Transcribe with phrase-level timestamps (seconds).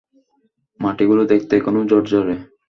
[0.79, 2.35] মাটিগুলো দেখতে এখনো ঝরঝরে।